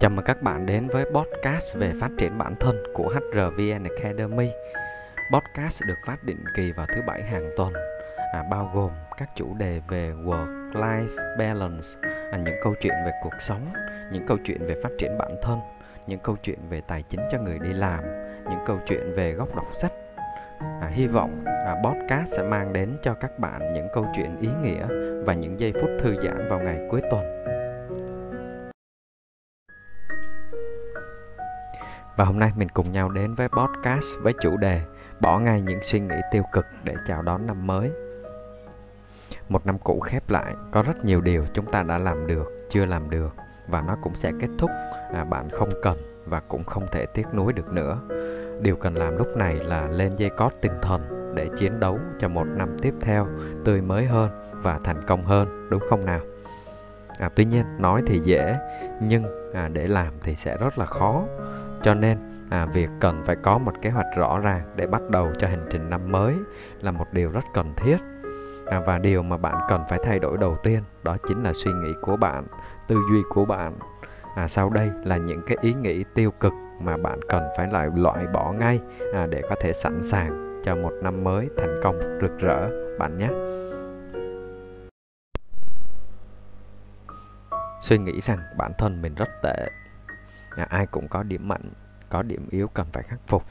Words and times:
Chào 0.00 0.10
mừng 0.10 0.24
các 0.24 0.42
bạn 0.42 0.66
đến 0.66 0.88
với 0.88 1.04
podcast 1.04 1.76
về 1.76 1.92
phát 2.00 2.10
triển 2.18 2.38
bản 2.38 2.54
thân 2.60 2.82
của 2.94 3.08
HRVN 3.08 3.84
Academy. 3.96 4.50
Podcast 5.32 5.82
được 5.86 5.94
phát 6.06 6.16
định 6.24 6.44
kỳ 6.56 6.72
vào 6.72 6.86
thứ 6.86 7.02
bảy 7.06 7.22
hàng 7.22 7.50
tuần, 7.56 7.72
à, 8.32 8.44
bao 8.50 8.70
gồm 8.74 8.90
các 9.16 9.28
chủ 9.36 9.54
đề 9.54 9.80
về 9.88 10.12
work-life 10.24 11.38
balance, 11.38 11.86
à, 12.32 12.38
những 12.38 12.54
câu 12.62 12.74
chuyện 12.80 12.94
về 13.04 13.12
cuộc 13.22 13.34
sống, 13.40 13.72
những 14.12 14.26
câu 14.26 14.38
chuyện 14.44 14.58
về 14.60 14.74
phát 14.82 14.90
triển 14.98 15.18
bản 15.18 15.36
thân, 15.42 15.58
những 16.06 16.18
câu 16.18 16.36
chuyện 16.42 16.58
về 16.70 16.80
tài 16.80 17.02
chính 17.02 17.20
cho 17.30 17.38
người 17.38 17.58
đi 17.58 17.72
làm, 17.72 18.04
những 18.44 18.60
câu 18.66 18.78
chuyện 18.88 19.14
về 19.16 19.32
góc 19.32 19.56
đọc 19.56 19.66
sách. 19.74 19.92
À, 20.58 20.88
hy 20.92 21.06
vọng 21.06 21.44
à, 21.44 21.76
podcast 21.84 22.36
sẽ 22.36 22.42
mang 22.42 22.72
đến 22.72 22.96
cho 23.02 23.14
các 23.14 23.38
bạn 23.38 23.72
những 23.72 23.88
câu 23.94 24.06
chuyện 24.16 24.40
ý 24.40 24.48
nghĩa 24.62 24.86
và 25.24 25.34
những 25.34 25.60
giây 25.60 25.72
phút 25.72 25.90
thư 26.00 26.16
giãn 26.22 26.48
vào 26.48 26.60
ngày 26.60 26.78
cuối 26.90 27.00
tuần. 27.10 27.57
Và 32.18 32.24
hôm 32.24 32.38
nay 32.38 32.52
mình 32.56 32.68
cùng 32.68 32.92
nhau 32.92 33.08
đến 33.08 33.34
với 33.34 33.48
podcast 33.48 34.18
với 34.22 34.32
chủ 34.40 34.56
đề 34.56 34.82
Bỏ 35.20 35.38
ngay 35.38 35.60
những 35.60 35.78
suy 35.82 36.00
nghĩ 36.00 36.14
tiêu 36.32 36.42
cực 36.52 36.66
để 36.84 36.94
chào 37.06 37.22
đón 37.22 37.46
năm 37.46 37.66
mới. 37.66 37.90
Một 39.48 39.66
năm 39.66 39.78
cũ 39.78 40.00
khép 40.00 40.30
lại, 40.30 40.54
có 40.72 40.82
rất 40.82 41.04
nhiều 41.04 41.20
điều 41.20 41.44
chúng 41.54 41.66
ta 41.66 41.82
đã 41.82 41.98
làm 41.98 42.26
được, 42.26 42.66
chưa 42.70 42.84
làm 42.84 43.10
được 43.10 43.34
và 43.68 43.82
nó 43.82 43.96
cũng 44.02 44.14
sẽ 44.14 44.32
kết 44.40 44.48
thúc. 44.58 44.70
À, 45.14 45.24
bạn 45.24 45.50
không 45.50 45.68
cần 45.82 46.24
và 46.24 46.40
cũng 46.40 46.64
không 46.64 46.86
thể 46.92 47.06
tiếc 47.06 47.26
nuối 47.34 47.52
được 47.52 47.68
nữa. 47.72 47.98
Điều 48.60 48.76
cần 48.76 48.94
làm 48.94 49.16
lúc 49.16 49.36
này 49.36 49.54
là 49.54 49.88
lên 49.88 50.16
dây 50.16 50.30
cót 50.30 50.52
tinh 50.60 50.72
thần 50.82 51.32
để 51.34 51.48
chiến 51.56 51.80
đấu 51.80 51.98
cho 52.18 52.28
một 52.28 52.44
năm 52.44 52.76
tiếp 52.82 52.94
theo 53.00 53.26
tươi 53.64 53.80
mới 53.80 54.06
hơn 54.06 54.30
và 54.52 54.80
thành 54.84 55.02
công 55.06 55.24
hơn, 55.24 55.68
đúng 55.70 55.82
không 55.88 56.04
nào? 56.04 56.20
À, 57.18 57.30
tuy 57.34 57.44
nhiên 57.44 57.64
nói 57.78 58.02
thì 58.06 58.20
dễ 58.24 58.56
nhưng 59.02 59.52
à, 59.54 59.68
để 59.68 59.86
làm 59.86 60.12
thì 60.20 60.34
sẽ 60.34 60.56
rất 60.56 60.78
là 60.78 60.86
khó 60.86 61.24
cho 61.88 61.94
nên 61.94 62.18
à, 62.50 62.66
việc 62.66 62.90
cần 63.00 63.22
phải 63.24 63.36
có 63.36 63.58
một 63.58 63.72
kế 63.82 63.90
hoạch 63.90 64.06
rõ 64.16 64.38
ràng 64.38 64.62
để 64.76 64.86
bắt 64.86 65.02
đầu 65.10 65.32
cho 65.38 65.48
hành 65.48 65.66
trình 65.70 65.90
năm 65.90 66.12
mới 66.12 66.34
là 66.80 66.90
một 66.90 67.06
điều 67.12 67.30
rất 67.30 67.44
cần 67.54 67.74
thiết. 67.76 67.96
À, 68.66 68.80
và 68.80 68.98
điều 68.98 69.22
mà 69.22 69.36
bạn 69.36 69.54
cần 69.68 69.84
phải 69.88 69.98
thay 70.04 70.18
đổi 70.18 70.36
đầu 70.36 70.56
tiên 70.62 70.82
đó 71.02 71.16
chính 71.28 71.42
là 71.42 71.52
suy 71.52 71.70
nghĩ 71.72 71.92
của 72.02 72.16
bạn 72.16 72.46
tư 72.88 72.96
duy 73.10 73.22
của 73.28 73.44
bạn. 73.44 73.78
À, 74.36 74.48
sau 74.48 74.70
đây 74.70 74.90
là 75.04 75.16
những 75.16 75.42
cái 75.46 75.56
ý 75.60 75.74
nghĩ 75.74 76.04
tiêu 76.14 76.30
cực 76.30 76.52
mà 76.80 76.96
bạn 76.96 77.20
cần 77.28 77.48
phải 77.56 77.68
loại 77.72 77.88
loại 77.96 78.26
bỏ 78.26 78.52
ngay 78.52 78.80
à, 79.14 79.26
để 79.26 79.42
có 79.48 79.56
thể 79.60 79.72
sẵn 79.72 80.04
sàng 80.04 80.60
cho 80.64 80.76
một 80.76 80.92
năm 81.02 81.24
mới 81.24 81.48
thành 81.58 81.80
công 81.82 82.00
rực 82.22 82.38
rỡ 82.38 82.68
bạn 82.98 83.18
nhé. 83.18 83.28
Suy 87.80 87.98
nghĩ 87.98 88.20
rằng 88.20 88.38
bản 88.58 88.72
thân 88.78 89.02
mình 89.02 89.14
rất 89.14 89.28
tệ. 89.42 89.68
À, 90.58 90.66
ai 90.70 90.86
cũng 90.86 91.08
có 91.08 91.22
điểm 91.22 91.48
mạnh 91.48 91.70
có 92.10 92.22
điểm 92.22 92.48
yếu 92.50 92.68
cần 92.68 92.86
phải 92.92 93.02
khắc 93.02 93.18
phục. 93.26 93.44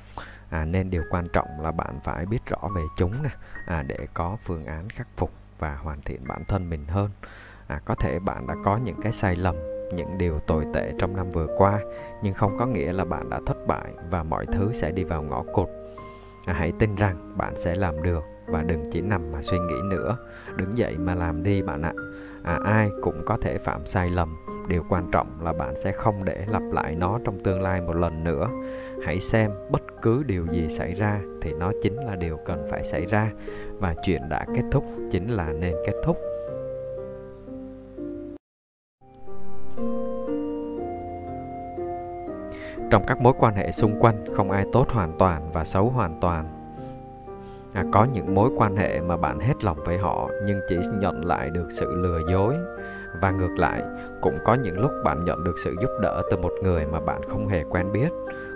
À, 0.50 0.66
nên 0.66 0.90
điều 0.90 1.04
quan 1.10 1.28
trọng 1.34 1.62
là 1.62 1.72
bạn 1.72 2.00
phải 2.04 2.26
biết 2.26 2.46
rõ 2.46 2.70
về 2.76 2.82
chúng 2.98 3.24
nè 3.24 3.30
à, 3.66 3.84
để 3.84 3.98
có 4.14 4.38
phương 4.42 4.66
án 4.66 4.90
khắc 4.90 5.08
phục 5.18 5.32
và 5.60 5.76
hoàn 5.76 6.02
thiện 6.02 6.28
bản 6.28 6.44
thân 6.48 6.70
mình 6.70 6.86
hơn. 6.88 7.10
À, 7.68 7.82
có 7.86 7.96
thể 7.96 8.20
bạn 8.20 8.48
đã 8.48 8.56
có 8.64 8.78
những 8.78 9.02
cái 9.02 9.12
sai 9.12 9.36
lầm 9.36 9.56
những 9.94 10.18
điều 10.18 10.40
tồi 10.40 10.66
tệ 10.74 10.92
trong 11.00 11.16
năm 11.16 11.30
vừa 11.30 11.48
qua 11.58 11.80
nhưng 12.24 12.34
không 12.34 12.58
có 12.58 12.66
nghĩa 12.66 12.94
là 12.94 13.06
bạn 13.06 13.30
đã 13.30 13.40
thất 13.46 13.58
bại 13.68 13.92
và 14.10 14.24
mọi 14.24 14.46
thứ 14.46 14.72
sẽ 14.74 14.92
đi 14.92 15.04
vào 15.04 15.22
ngõ 15.22 15.44
cụt. 15.54 15.68
À, 16.46 16.54
hãy 16.54 16.74
tin 16.80 16.96
rằng 16.96 17.38
bạn 17.38 17.54
sẽ 17.58 17.76
làm 17.76 18.04
được 18.04 18.24
và 18.48 18.64
đừng 18.64 18.90
chỉ 18.92 19.02
nằm 19.02 19.32
mà 19.32 19.42
suy 19.42 19.58
nghĩ 19.58 19.76
nữa. 19.90 20.18
Đứng 20.56 20.78
dậy 20.78 20.98
mà 20.98 21.16
làm 21.16 21.44
đi 21.44 21.62
bạn 21.62 21.82
ạ. 21.82 21.94
À, 22.44 22.60
ai 22.66 22.90
cũng 23.02 23.24
có 23.26 23.38
thể 23.42 23.58
phạm 23.58 23.86
sai 23.86 24.10
lầm 24.10 24.47
điều 24.68 24.84
quan 24.90 25.12
trọng 25.12 25.42
là 25.42 25.54
bạn 25.54 25.76
sẽ 25.76 25.92
không 25.92 26.26
để 26.26 26.46
lặp 26.48 26.64
lại 26.72 26.96
nó 26.96 27.20
trong 27.24 27.44
tương 27.44 27.62
lai 27.62 27.82
một 27.82 27.96
lần 27.96 28.24
nữa. 28.24 28.48
Hãy 29.04 29.20
xem 29.20 29.52
bất 29.72 29.82
cứ 30.02 30.24
điều 30.24 30.48
gì 30.48 30.68
xảy 30.70 30.94
ra 30.94 31.22
thì 31.42 31.54
nó 31.54 31.72
chính 31.82 31.96
là 31.96 32.16
điều 32.16 32.38
cần 32.46 32.68
phải 32.70 32.84
xảy 32.84 33.06
ra. 33.06 33.32
Và 33.80 33.96
chuyện 34.04 34.30
đã 34.30 34.46
kết 34.56 34.64
thúc 34.72 34.86
chính 35.12 35.28
là 35.28 35.52
nên 35.52 35.76
kết 35.86 35.94
thúc. 36.04 36.18
Trong 42.92 43.04
các 43.08 43.22
mối 43.22 43.34
quan 43.40 43.56
hệ 43.56 43.72
xung 43.72 44.00
quanh, 44.00 44.26
không 44.36 44.52
ai 44.52 44.66
tốt 44.72 44.90
hoàn 44.90 45.18
toàn 45.20 45.52
và 45.52 45.64
xấu 45.64 45.90
hoàn 45.90 46.20
toàn 46.22 46.57
à, 47.74 47.84
có 47.92 48.04
những 48.14 48.36
mối 48.36 48.50
quan 48.58 48.76
hệ 48.76 49.02
mà 49.02 49.18
bạn 49.18 49.40
hết 49.40 49.64
lòng 49.64 49.78
với 49.86 49.98
họ 49.98 50.30
nhưng 50.46 50.60
chỉ 50.68 50.78
nhận 51.00 51.26
lại 51.26 51.50
được 51.50 51.68
sự 51.70 51.96
lừa 51.96 52.20
dối. 52.30 52.56
Và 53.22 53.32
ngược 53.32 53.58
lại 53.58 53.84
cũng 54.22 54.38
có 54.46 54.54
những 54.54 54.80
lúc 54.80 54.92
bạn 55.04 55.24
nhận 55.24 55.44
được 55.44 55.56
sự 55.64 55.76
giúp 55.82 55.90
đỡ 56.02 56.22
từ 56.32 56.38
một 56.38 56.54
người 56.64 56.86
mà 56.86 57.00
bạn 57.00 57.22
không 57.28 57.48
hề 57.48 57.64
quen 57.64 57.92
biết. 57.92 58.10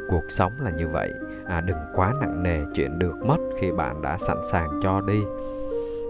Cuộc 0.09 0.23
sống 0.29 0.51
là 0.59 0.71
như 0.71 0.87
vậy. 0.87 1.13
À, 1.45 1.61
đừng 1.61 1.77
quá 1.95 2.13
nặng 2.21 2.43
nề 2.43 2.59
chuyện 2.75 2.99
được 2.99 3.15
mất 3.25 3.37
khi 3.59 3.71
bạn 3.71 4.01
đã 4.01 4.17
sẵn 4.17 4.37
sàng 4.51 4.69
cho 4.83 5.01
đi. 5.01 5.21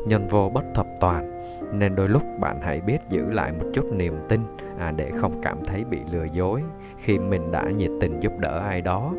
Nhân 0.08 0.28
vô 0.28 0.52
bất 0.54 0.64
thập 0.76 0.86
toàn 1.00 1.32
nên 1.72 1.96
đôi 1.96 2.10
lúc 2.10 2.24
bạn 2.40 2.62
hãy 2.62 2.82
biết 2.82 2.98
giữ 3.10 3.32
lại 3.32 3.52
một 3.52 3.66
chút 3.74 3.86
niềm 3.94 4.14
tin 4.30 4.42
à, 4.80 4.92
để 4.92 5.12
không 5.12 5.42
cảm 5.42 5.58
thấy 5.66 5.84
bị 5.84 6.00
lừa 6.12 6.26
dối 6.34 6.62
khi 6.98 7.20
mình 7.20 7.52
đã 7.52 7.64
nhiệt 7.64 7.92
tình 8.02 8.20
giúp 8.20 8.32
đỡ 8.40 8.60
ai 8.60 8.82
đó. 8.82 9.14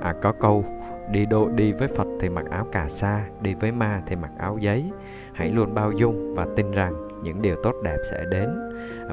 À, 0.00 0.14
có 0.22 0.32
câu 0.32 0.64
đi 1.12 1.26
đô 1.26 1.48
đi 1.48 1.72
với 1.72 1.88
phật 1.88 2.06
thì 2.20 2.28
mặc 2.28 2.44
áo 2.50 2.64
cà 2.72 2.88
sa, 2.88 3.24
đi 3.40 3.54
với 3.54 3.72
ma 3.72 4.02
thì 4.06 4.16
mặc 4.16 4.30
áo 4.38 4.58
giấy. 4.60 4.90
Hãy 5.34 5.50
luôn 5.50 5.74
bao 5.74 5.92
dung 5.92 6.34
và 6.34 6.46
tin 6.56 6.70
rằng 6.70 7.22
những 7.22 7.42
điều 7.42 7.56
tốt 7.62 7.74
đẹp 7.84 7.96
sẽ 8.10 8.24
đến. 8.30 8.50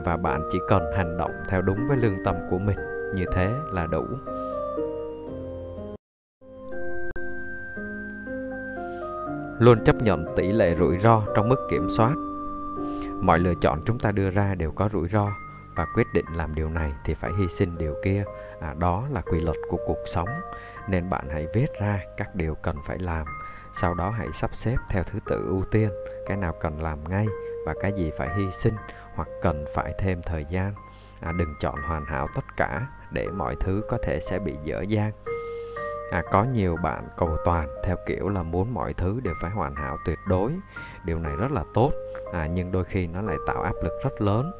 Và 0.06 0.18
bạn 0.18 0.42
chỉ 0.52 0.60
cần 0.70 0.84
hành 0.98 1.18
động 1.18 1.32
theo 1.50 1.62
đúng 1.62 1.80
với 1.88 1.98
lương 1.98 2.24
tâm 2.26 2.36
của 2.50 2.60
mình. 2.60 2.78
Như 3.16 3.26
thế 3.34 3.52
là 3.72 3.88
đủ. 3.88 4.04
Luôn 9.60 9.84
chấp 9.84 9.96
nhận 9.96 10.26
tỷ 10.36 10.52
lệ 10.52 10.76
rủi 10.76 11.00
ro 11.00 11.22
trong 11.36 11.50
mức 11.50 11.68
kiểm 11.70 11.90
soát. 11.90 12.16
Mọi 13.22 13.40
lựa 13.40 13.54
chọn 13.62 13.80
chúng 13.86 14.00
ta 14.00 14.12
đưa 14.12 14.30
ra 14.30 14.56
đều 14.56 14.72
có 14.72 14.90
rủi 14.94 15.10
ro 15.10 15.28
và 15.78 15.86
quyết 15.86 16.08
định 16.14 16.26
làm 16.34 16.56
điều 16.56 16.70
này 16.70 16.94
thì 17.04 17.14
phải 17.14 17.32
hy 17.40 17.48
sinh 17.48 17.78
điều 17.78 17.96
kia. 18.04 18.24
À, 18.60 18.74
đó 18.74 19.08
là 19.12 19.22
quy 19.22 19.42
luật 19.42 19.58
của 19.70 19.78
cuộc 19.86 20.04
sống. 20.06 20.30
Nên 20.88 21.10
bạn 21.10 21.30
hãy 21.30 21.48
viết 21.54 21.68
ra 21.80 22.00
các 22.18 22.36
điều 22.36 22.56
cần 22.56 22.78
phải 22.86 23.00
làm. 23.00 23.28
Sau 23.74 23.94
đó 23.94 24.10
hãy 24.10 24.28
sắp 24.34 24.56
xếp 24.56 24.76
theo 24.90 25.04
thứ 25.04 25.20
tự 25.26 25.46
ưu 25.48 25.64
tiên. 25.72 25.90
Cái 26.28 26.38
nào 26.38 26.54
cần 26.60 26.82
làm 26.82 27.04
ngay 27.10 27.28
và 27.66 27.74
cái 27.82 27.92
gì 27.92 28.12
phải 28.18 28.30
hy 28.38 28.52
sinh 28.52 28.74
hoặc 29.16 29.28
cần 29.42 29.66
phải 29.74 29.94
thêm 30.00 30.22
thời 30.24 30.46
gian. 30.50 30.74
À, 31.22 31.32
đừng 31.32 31.54
chọn 31.60 31.82
hoàn 31.82 32.06
hảo 32.06 32.28
tất 32.36 32.46
cả 32.58 32.88
để 33.12 33.28
mọi 33.28 33.56
thứ 33.60 33.82
có 33.90 33.98
thể 34.04 34.20
sẽ 34.22 34.40
bị 34.40 34.58
dở 34.64 34.82
dang. 34.82 35.12
À, 36.12 36.24
có 36.32 36.44
nhiều 36.44 36.76
bạn 36.84 37.08
cầu 37.18 37.38
toàn 37.46 37.68
theo 37.84 37.96
kiểu 38.06 38.30
là 38.30 38.44
muốn 38.44 38.74
mọi 38.74 38.94
thứ 38.94 39.20
đều 39.24 39.34
phải 39.42 39.52
hoàn 39.52 39.76
hảo 39.76 39.98
tuyệt 40.06 40.20
đối. 40.28 40.52
Điều 41.06 41.20
này 41.20 41.36
rất 41.36 41.52
là 41.52 41.64
tốt. 41.74 41.92
À, 42.34 42.46
nhưng 42.46 42.72
đôi 42.72 42.84
khi 42.84 43.08
nó 43.08 43.22
lại 43.22 43.38
tạo 43.48 43.62
áp 43.62 43.74
lực 43.84 43.94
rất 44.04 44.22
lớn 44.22 44.52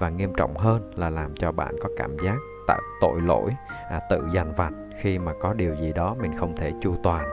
và 0.00 0.08
nghiêm 0.08 0.32
trọng 0.36 0.56
hơn 0.56 0.90
là 0.96 1.10
làm 1.10 1.34
cho 1.34 1.52
bạn 1.52 1.74
có 1.80 1.88
cảm 1.96 2.18
giác 2.18 2.36
tạo 2.66 2.80
tội 3.00 3.20
lỗi 3.20 3.50
à, 3.90 4.00
tự 4.10 4.28
dằn 4.32 4.54
vặt 4.54 4.72
khi 5.00 5.18
mà 5.18 5.32
có 5.40 5.54
điều 5.54 5.74
gì 5.74 5.92
đó 5.92 6.16
mình 6.20 6.36
không 6.36 6.56
thể 6.56 6.72
chu 6.80 6.96
toàn. 7.02 7.28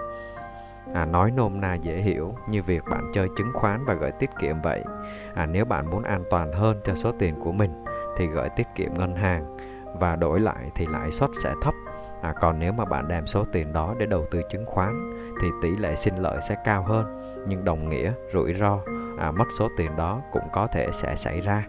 À, 0.93 1.05
nói 1.05 1.31
nôm 1.31 1.61
na 1.61 1.73
dễ 1.73 1.97
hiểu 1.97 2.35
như 2.49 2.63
việc 2.63 2.83
bạn 2.91 3.11
chơi 3.13 3.27
chứng 3.37 3.51
khoán 3.53 3.85
và 3.85 3.93
gửi 3.93 4.11
tiết 4.11 4.29
kiệm 4.41 4.61
vậy. 4.61 4.83
À, 5.33 5.45
nếu 5.45 5.65
bạn 5.65 5.89
muốn 5.89 6.03
an 6.03 6.23
toàn 6.29 6.51
hơn 6.51 6.81
cho 6.83 6.95
số 6.95 7.11
tiền 7.19 7.39
của 7.39 7.51
mình 7.51 7.83
thì 8.17 8.27
gửi 8.27 8.49
tiết 8.49 8.67
kiệm 8.75 8.93
ngân 8.93 9.15
hàng 9.15 9.57
và 9.99 10.15
đổi 10.15 10.39
lại 10.39 10.71
thì 10.75 10.85
lãi 10.85 11.11
suất 11.11 11.29
sẽ 11.43 11.53
thấp. 11.61 11.73
À, 12.21 12.33
còn 12.41 12.59
nếu 12.59 12.73
mà 12.73 12.85
bạn 12.85 13.07
đem 13.07 13.27
số 13.27 13.45
tiền 13.51 13.73
đó 13.73 13.95
để 13.97 14.05
đầu 14.05 14.25
tư 14.31 14.41
chứng 14.49 14.65
khoán 14.65 15.19
thì 15.41 15.47
tỷ 15.61 15.69
lệ 15.69 15.95
sinh 15.95 16.17
lợi 16.17 16.41
sẽ 16.41 16.55
cao 16.63 16.83
hơn 16.83 17.21
nhưng 17.47 17.65
đồng 17.65 17.89
nghĩa 17.89 18.11
rủi 18.33 18.53
ro 18.53 18.79
à, 19.17 19.31
mất 19.31 19.45
số 19.59 19.69
tiền 19.77 19.95
đó 19.95 20.21
cũng 20.31 20.49
có 20.53 20.67
thể 20.67 20.89
sẽ 20.91 21.15
xảy 21.15 21.41
ra. 21.41 21.63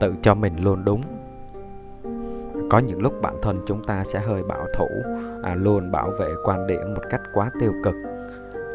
Tự 0.00 0.14
cho 0.22 0.34
mình 0.34 0.64
luôn 0.64 0.84
đúng. 0.84 1.02
Có 2.70 2.78
những 2.78 3.02
lúc 3.02 3.14
bản 3.22 3.34
thân 3.42 3.60
chúng 3.66 3.84
ta 3.84 4.04
sẽ 4.04 4.20
hơi 4.20 4.42
bảo 4.42 4.66
thủ 4.76 4.88
à, 5.42 5.54
luôn 5.54 5.92
bảo 5.92 6.10
vệ 6.18 6.28
quan 6.44 6.66
điểm 6.66 6.94
một 6.94 7.02
cách 7.10 7.20
quá 7.34 7.50
tiêu 7.60 7.72
cực. 7.84 7.94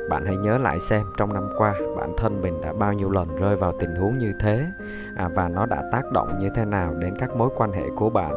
Bạn 0.09 0.25
hãy 0.25 0.37
nhớ 0.37 0.57
lại 0.57 0.79
xem 0.79 1.03
trong 1.17 1.33
năm 1.33 1.49
qua 1.57 1.73
bản 1.97 2.13
thân 2.17 2.41
mình 2.41 2.61
đã 2.61 2.73
bao 2.73 2.93
nhiêu 2.93 3.09
lần 3.09 3.35
rơi 3.35 3.55
vào 3.55 3.73
tình 3.79 3.95
huống 3.95 4.17
như 4.17 4.33
thế 4.39 4.65
à, 5.15 5.29
và 5.35 5.49
nó 5.49 5.65
đã 5.65 5.83
tác 5.91 6.11
động 6.11 6.39
như 6.39 6.49
thế 6.55 6.65
nào 6.65 6.93
đến 6.93 7.13
các 7.19 7.35
mối 7.35 7.49
quan 7.55 7.71
hệ 7.71 7.83
của 7.95 8.09
bạn. 8.09 8.33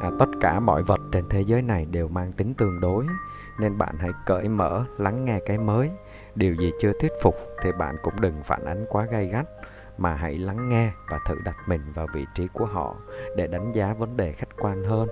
À, 0.00 0.10
tất 0.18 0.28
cả 0.40 0.60
mọi 0.60 0.82
vật 0.82 1.00
trên 1.12 1.24
thế 1.30 1.40
giới 1.40 1.62
này 1.62 1.86
đều 1.90 2.08
mang 2.08 2.32
tính 2.32 2.54
tương 2.54 2.80
đối 2.80 3.06
nên 3.60 3.78
bạn 3.78 3.94
hãy 3.98 4.10
cởi 4.26 4.48
mở 4.48 4.84
lắng 4.98 5.24
nghe 5.24 5.40
cái 5.46 5.58
mới. 5.58 5.90
Điều 6.34 6.54
gì 6.54 6.72
chưa 6.80 6.92
thuyết 7.00 7.12
phục 7.22 7.34
thì 7.62 7.72
bạn 7.78 7.96
cũng 8.02 8.14
đừng 8.20 8.42
phản 8.42 8.64
ánh 8.64 8.84
quá 8.88 9.06
gay 9.10 9.26
gắt 9.26 9.46
mà 9.98 10.14
hãy 10.14 10.38
lắng 10.38 10.68
nghe 10.68 10.92
và 11.10 11.18
thử 11.26 11.34
đặt 11.44 11.56
mình 11.66 11.92
vào 11.94 12.06
vị 12.14 12.26
trí 12.34 12.48
của 12.52 12.64
họ 12.64 12.96
để 13.36 13.46
đánh 13.46 13.72
giá 13.72 13.94
vấn 13.94 14.16
đề 14.16 14.32
khách 14.32 14.48
quan 14.58 14.84
hơn. 14.84 15.08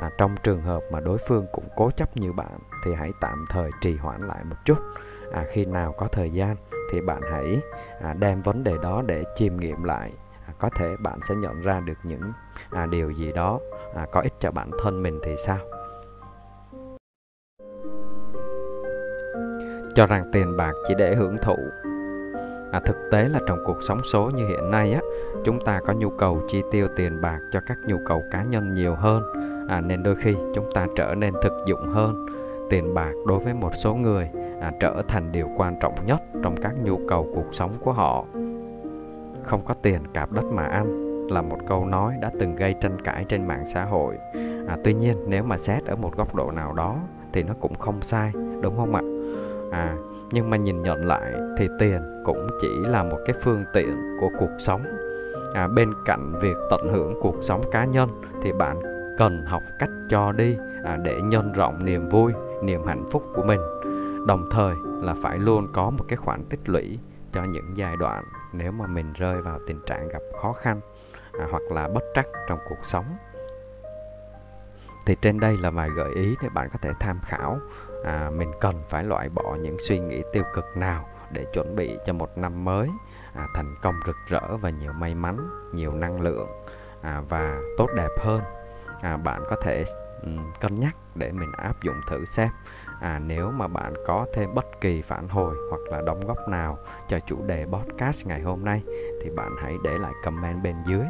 À, 0.00 0.10
trong 0.18 0.34
trường 0.42 0.62
hợp 0.62 0.82
mà 0.92 1.00
đối 1.00 1.18
phương 1.18 1.46
cũng 1.52 1.68
cố 1.76 1.90
chấp 1.90 2.16
như 2.16 2.32
bạn 2.32 2.58
thì 2.84 2.94
hãy 2.94 3.10
tạm 3.20 3.44
thời 3.50 3.70
trì 3.80 3.96
hoãn 3.96 4.28
lại 4.28 4.44
một 4.44 4.56
chút. 4.64 4.78
À, 5.32 5.44
khi 5.48 5.64
nào 5.64 5.94
có 5.98 6.08
thời 6.12 6.30
gian 6.30 6.56
thì 6.90 7.00
bạn 7.00 7.20
hãy 7.30 7.60
à, 8.00 8.14
đem 8.14 8.42
vấn 8.42 8.64
đề 8.64 8.74
đó 8.82 9.02
để 9.06 9.24
chiêm 9.34 9.56
nghiệm 9.56 9.84
lại. 9.84 10.12
À, 10.46 10.52
có 10.58 10.70
thể 10.76 10.96
bạn 11.02 11.18
sẽ 11.28 11.34
nhận 11.34 11.62
ra 11.62 11.80
được 11.80 11.98
những 12.02 12.32
à, 12.70 12.86
điều 12.86 13.10
gì 13.10 13.32
đó 13.32 13.60
à, 13.94 14.06
có 14.12 14.20
ích 14.20 14.34
cho 14.40 14.50
bản 14.50 14.70
thân 14.82 15.02
mình 15.02 15.20
thì 15.24 15.34
sao? 15.36 15.58
Cho 19.94 20.06
rằng 20.06 20.24
tiền 20.32 20.56
bạc 20.56 20.72
chỉ 20.88 20.94
để 20.98 21.14
hưởng 21.14 21.36
thụ 21.42 21.56
à, 22.72 22.80
thực 22.80 22.96
tế 23.10 23.28
là 23.28 23.40
trong 23.46 23.58
cuộc 23.64 23.82
sống 23.82 24.00
số 24.04 24.30
như 24.30 24.46
hiện 24.46 24.70
nay 24.70 24.92
á 24.92 25.00
chúng 25.44 25.60
ta 25.60 25.80
có 25.86 25.92
nhu 25.92 26.10
cầu 26.10 26.42
chi 26.48 26.62
tiêu 26.70 26.88
tiền 26.96 27.20
bạc 27.20 27.38
cho 27.52 27.60
các 27.66 27.78
nhu 27.86 27.96
cầu 28.06 28.22
cá 28.30 28.42
nhân 28.42 28.74
nhiều 28.74 28.94
hơn. 28.94 29.22
À, 29.68 29.80
nên 29.80 30.02
đôi 30.02 30.16
khi 30.16 30.34
chúng 30.54 30.72
ta 30.74 30.86
trở 30.96 31.14
nên 31.14 31.34
thực 31.42 31.52
dụng 31.66 31.88
hơn. 31.88 32.26
Tiền 32.70 32.94
bạc 32.94 33.12
đối 33.26 33.38
với 33.38 33.54
một 33.54 33.74
số 33.74 33.94
người 33.94 34.30
à, 34.60 34.72
trở 34.80 35.02
thành 35.08 35.32
điều 35.32 35.48
quan 35.56 35.76
trọng 35.80 35.94
nhất 36.06 36.20
trong 36.42 36.56
các 36.56 36.74
nhu 36.84 37.00
cầu 37.08 37.30
cuộc 37.34 37.54
sống 37.54 37.70
của 37.80 37.92
họ. 37.92 38.24
Không 39.42 39.60
có 39.64 39.74
tiền 39.82 40.00
cạp 40.14 40.32
đất 40.32 40.44
mà 40.44 40.64
ăn 40.64 41.08
là 41.30 41.42
một 41.42 41.58
câu 41.66 41.86
nói 41.86 42.14
đã 42.20 42.30
từng 42.38 42.56
gây 42.56 42.74
tranh 42.80 43.00
cãi 43.04 43.24
trên 43.28 43.46
mạng 43.46 43.66
xã 43.66 43.84
hội. 43.84 44.18
À, 44.68 44.76
tuy 44.84 44.94
nhiên 44.94 45.16
nếu 45.28 45.42
mà 45.42 45.58
xét 45.58 45.84
ở 45.84 45.96
một 45.96 46.16
góc 46.16 46.34
độ 46.34 46.50
nào 46.50 46.72
đó 46.72 46.96
thì 47.32 47.42
nó 47.42 47.54
cũng 47.60 47.74
không 47.74 48.02
sai 48.02 48.32
đúng 48.60 48.76
không 48.76 48.94
ạ? 48.94 49.02
À 49.70 49.96
nhưng 50.30 50.50
mà 50.50 50.56
nhìn 50.56 50.82
nhận 50.82 51.06
lại 51.06 51.32
thì 51.58 51.68
tiền 51.78 52.22
cũng 52.24 52.46
chỉ 52.60 52.68
là 52.80 53.02
một 53.02 53.18
cái 53.26 53.36
phương 53.42 53.64
tiện 53.72 54.16
của 54.20 54.30
cuộc 54.38 54.50
sống. 54.58 54.82
À, 55.54 55.68
bên 55.68 55.92
cạnh 56.04 56.32
việc 56.42 56.56
tận 56.70 56.88
hưởng 56.92 57.14
cuộc 57.20 57.36
sống 57.40 57.62
cá 57.70 57.84
nhân 57.84 58.08
thì 58.42 58.52
bạn 58.52 58.80
cần 59.18 59.46
học 59.46 59.62
cách 59.78 59.90
cho 60.10 60.32
đi 60.32 60.56
à, 60.84 60.96
để 60.96 61.20
nhân 61.22 61.52
rộng 61.52 61.84
niềm 61.84 62.08
vui 62.08 62.32
niềm 62.62 62.80
hạnh 62.86 63.04
phúc 63.10 63.24
của 63.34 63.42
mình. 63.42 63.60
Đồng 64.26 64.48
thời 64.50 64.74
là 65.02 65.14
phải 65.22 65.38
luôn 65.38 65.66
có 65.72 65.90
một 65.90 66.04
cái 66.08 66.16
khoản 66.16 66.44
tích 66.44 66.60
lũy 66.66 66.98
cho 67.32 67.44
những 67.44 67.76
giai 67.76 67.96
đoạn 67.96 68.24
nếu 68.52 68.72
mà 68.72 68.86
mình 68.86 69.12
rơi 69.12 69.42
vào 69.42 69.58
tình 69.66 69.80
trạng 69.86 70.08
gặp 70.08 70.22
khó 70.42 70.52
khăn 70.52 70.80
à, 71.38 71.46
hoặc 71.50 71.62
là 71.70 71.88
bất 71.88 72.02
trắc 72.14 72.26
trong 72.48 72.58
cuộc 72.68 72.78
sống 72.82 73.04
thì 75.08 75.16
trên 75.20 75.40
đây 75.40 75.56
là 75.56 75.70
vài 75.70 75.90
gợi 75.90 76.14
ý 76.14 76.36
để 76.42 76.48
bạn 76.48 76.68
có 76.72 76.78
thể 76.82 76.90
tham 77.00 77.20
khảo. 77.22 77.58
À, 78.04 78.30
mình 78.36 78.52
cần 78.60 78.82
phải 78.88 79.04
loại 79.04 79.28
bỏ 79.28 79.56
những 79.60 79.76
suy 79.78 79.98
nghĩ 79.98 80.22
tiêu 80.32 80.42
cực 80.54 80.64
nào 80.76 81.08
để 81.32 81.46
chuẩn 81.54 81.76
bị 81.76 81.98
cho 82.06 82.12
một 82.12 82.38
năm 82.38 82.64
mới 82.64 82.88
à, 83.34 83.46
thành 83.54 83.74
công 83.82 83.94
rực 84.06 84.16
rỡ 84.28 84.56
và 84.56 84.70
nhiều 84.70 84.92
may 84.92 85.14
mắn 85.14 85.50
nhiều 85.72 85.92
năng 85.92 86.20
lượng 86.20 86.48
à, 87.02 87.22
và 87.28 87.60
tốt 87.78 87.88
đẹp 87.96 88.08
hơn. 88.18 88.40
À, 89.00 89.16
bạn 89.16 89.42
có 89.48 89.56
thể 89.62 89.84
um, 90.22 90.52
cân 90.60 90.74
nhắc 90.74 90.96
để 91.14 91.32
mình 91.32 91.52
áp 91.56 91.82
dụng 91.82 91.96
thử 92.08 92.24
xem. 92.24 92.48
À, 93.00 93.18
nếu 93.18 93.50
mà 93.50 93.68
bạn 93.68 93.94
có 94.06 94.26
thêm 94.34 94.54
bất 94.54 94.80
kỳ 94.80 95.02
phản 95.02 95.28
hồi 95.28 95.54
hoặc 95.70 95.80
là 95.90 96.02
đóng 96.02 96.20
góp 96.26 96.48
nào 96.48 96.78
cho 97.08 97.18
chủ 97.20 97.46
đề 97.46 97.66
podcast 97.66 98.26
ngày 98.26 98.40
hôm 98.40 98.64
nay 98.64 98.82
thì 99.22 99.30
bạn 99.30 99.56
hãy 99.62 99.76
để 99.84 99.98
lại 99.98 100.12
comment 100.24 100.62
bên 100.62 100.76
dưới. 100.86 101.04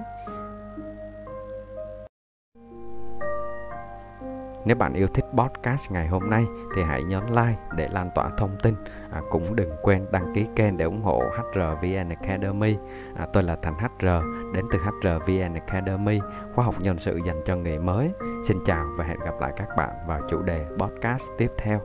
Nếu 4.68 4.76
bạn 4.76 4.92
yêu 4.92 5.06
thích 5.06 5.24
podcast 5.38 5.90
ngày 5.90 6.06
hôm 6.06 6.30
nay 6.30 6.46
thì 6.76 6.82
hãy 6.82 7.04
nhấn 7.04 7.26
like 7.28 7.58
để 7.76 7.88
lan 7.92 8.10
tỏa 8.14 8.30
thông 8.38 8.56
tin. 8.62 8.74
À, 9.10 9.20
cũng 9.30 9.56
đừng 9.56 9.70
quên 9.82 10.06
đăng 10.12 10.34
ký 10.34 10.46
kênh 10.56 10.76
để 10.76 10.84
ủng 10.84 11.02
hộ 11.02 11.22
HRVN 11.36 12.08
Academy. 12.08 12.76
À, 13.16 13.26
tôi 13.32 13.42
là 13.42 13.56
Thành 13.62 13.74
HR 13.78 14.06
đến 14.54 14.64
từ 14.72 14.78
HRVN 14.78 15.54
Academy, 15.54 16.20
khóa 16.54 16.64
học 16.64 16.74
nhân 16.80 16.98
sự 16.98 17.20
dành 17.26 17.42
cho 17.44 17.56
người 17.56 17.78
mới. 17.78 18.12
Xin 18.44 18.56
chào 18.64 18.86
và 18.98 19.04
hẹn 19.04 19.18
gặp 19.24 19.34
lại 19.40 19.52
các 19.56 19.68
bạn 19.76 19.90
vào 20.06 20.20
chủ 20.30 20.42
đề 20.42 20.66
podcast 20.78 21.22
tiếp 21.38 21.50
theo. 21.58 21.80